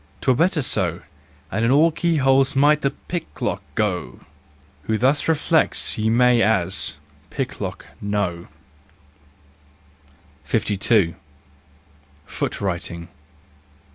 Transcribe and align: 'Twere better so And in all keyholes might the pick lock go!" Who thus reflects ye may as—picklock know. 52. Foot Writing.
'Twere 0.19 0.33
better 0.35 0.63
so 0.63 1.01
And 1.51 1.63
in 1.63 1.69
all 1.69 1.91
keyholes 1.91 2.55
might 2.55 2.81
the 2.81 2.89
pick 2.89 3.39
lock 3.39 3.61
go!" 3.75 4.21
Who 4.85 4.97
thus 4.97 5.27
reflects 5.27 5.95
ye 5.95 6.09
may 6.09 6.41
as—picklock 6.41 7.85
know. 8.01 8.47
52. 10.43 11.13
Foot 12.25 12.59
Writing. 12.59 13.09